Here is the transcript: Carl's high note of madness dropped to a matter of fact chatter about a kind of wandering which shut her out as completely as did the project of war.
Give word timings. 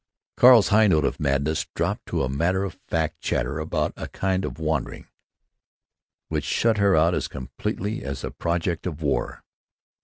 Carl's 0.35 0.69
high 0.69 0.87
note 0.87 1.05
of 1.05 1.19
madness 1.19 1.67
dropped 1.75 2.07
to 2.07 2.23
a 2.23 2.27
matter 2.27 2.63
of 2.63 2.75
fact 2.87 3.21
chatter 3.21 3.59
about 3.59 3.93
a 3.95 4.07
kind 4.07 4.43
of 4.43 4.57
wandering 4.57 5.05
which 6.27 6.43
shut 6.43 6.79
her 6.79 6.95
out 6.95 7.13
as 7.13 7.27
completely 7.27 8.03
as 8.03 8.21
did 8.21 8.25
the 8.29 8.35
project 8.35 8.87
of 8.87 9.03
war. 9.03 9.43